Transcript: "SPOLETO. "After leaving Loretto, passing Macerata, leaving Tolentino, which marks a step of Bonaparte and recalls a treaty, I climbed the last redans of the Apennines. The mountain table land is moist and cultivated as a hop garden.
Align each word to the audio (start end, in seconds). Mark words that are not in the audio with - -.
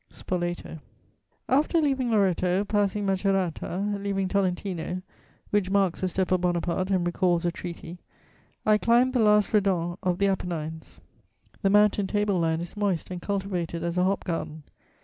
"SPOLETO. 0.09 0.79
"After 1.47 1.79
leaving 1.79 2.09
Loretto, 2.09 2.65
passing 2.65 3.05
Macerata, 3.05 3.99
leaving 3.99 4.27
Tolentino, 4.27 5.03
which 5.51 5.69
marks 5.69 6.01
a 6.01 6.07
step 6.07 6.31
of 6.31 6.41
Bonaparte 6.41 6.89
and 6.89 7.05
recalls 7.05 7.45
a 7.45 7.51
treaty, 7.51 7.99
I 8.65 8.79
climbed 8.79 9.13
the 9.13 9.19
last 9.19 9.53
redans 9.53 9.97
of 10.01 10.17
the 10.17 10.25
Apennines. 10.25 11.01
The 11.61 11.69
mountain 11.69 12.07
table 12.07 12.39
land 12.39 12.63
is 12.63 12.75
moist 12.75 13.11
and 13.11 13.21
cultivated 13.21 13.83
as 13.83 13.95
a 13.95 14.03
hop 14.03 14.23
garden. 14.23 14.63